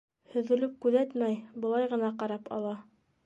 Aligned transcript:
Һөҙөлөп 0.35 0.71
күҙәтмәй, 0.85 1.37
былай 1.65 1.87
ғына 1.93 2.11
ҡарап 2.23 2.53
ала. 2.57 2.73